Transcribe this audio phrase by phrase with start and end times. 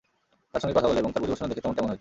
[0.51, 1.89] তার সঙ্গে কথা বলে এবং তার পরিবেশনা দেখে তেমনটাই মনে হয়েছে।